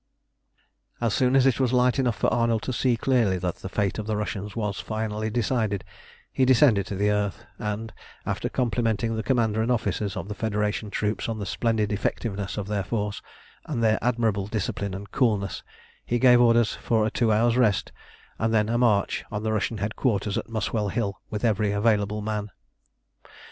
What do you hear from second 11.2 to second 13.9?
on the splendid effectiveness of their force, and